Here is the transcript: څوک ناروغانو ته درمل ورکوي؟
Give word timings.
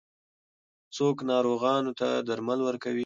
څوک 0.95 1.17
ناروغانو 1.31 1.91
ته 1.99 2.07
درمل 2.27 2.59
ورکوي؟ 2.63 2.99